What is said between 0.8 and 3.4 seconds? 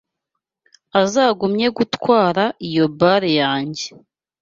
Azagumye gutwara iyo mbare